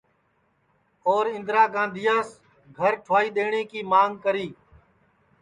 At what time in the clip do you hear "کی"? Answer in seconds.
3.71-3.79